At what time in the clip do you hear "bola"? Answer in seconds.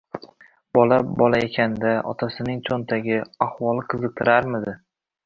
0.77-0.97, 1.19-1.41